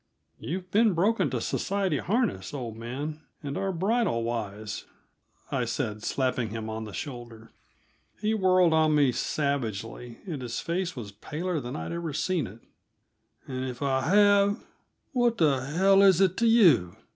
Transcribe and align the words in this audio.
"You've 0.39 0.71
been 0.71 0.95
broken 0.95 1.29
to 1.29 1.39
society 1.39 1.99
harness, 1.99 2.55
old 2.55 2.75
man, 2.75 3.21
and 3.43 3.55
are 3.55 3.71
bridle 3.71 4.23
wise," 4.23 4.85
I 5.51 5.65
said, 5.65 6.01
slapping 6.01 6.49
him 6.49 6.71
on 6.71 6.85
the 6.85 6.91
shoulder. 6.91 7.51
He 8.19 8.33
whirled 8.33 8.73
on 8.73 8.95
me 8.95 9.11
savagely, 9.11 10.17
and 10.25 10.41
his 10.41 10.59
face 10.59 10.95
was 10.95 11.11
paler 11.11 11.59
than 11.59 11.75
I'd 11.75 11.91
ever 11.91 12.13
seen 12.13 12.47
it. 12.47 12.61
"And 13.47 13.63
if 13.63 13.83
I 13.83 14.01
have 14.09 14.65
what 15.11 15.37
the 15.37 15.59
hell 15.59 16.01
is 16.01 16.19
it 16.19 16.35
to 16.37 16.47
you?" 16.47 16.95